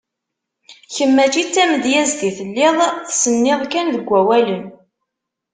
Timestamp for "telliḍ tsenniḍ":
2.37-3.61